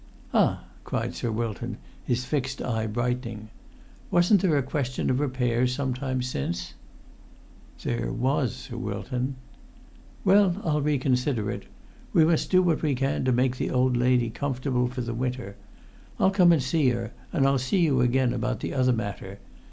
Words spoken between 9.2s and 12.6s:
[Pg 101]"Well, I'll reconsider it. We must